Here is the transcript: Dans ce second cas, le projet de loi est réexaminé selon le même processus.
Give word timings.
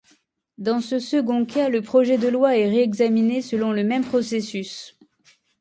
Dans 0.57 0.81
ce 0.81 0.97
second 0.97 1.45
cas, 1.45 1.69
le 1.69 1.83
projet 1.83 2.17
de 2.17 2.27
loi 2.27 2.57
est 2.57 2.67
réexaminé 2.67 3.43
selon 3.43 3.71
le 3.71 3.83
même 3.83 4.03
processus. 4.03 4.97